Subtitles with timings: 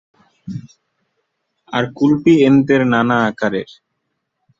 [1.73, 3.69] আর কুলপি এন্তের নানা আকারের।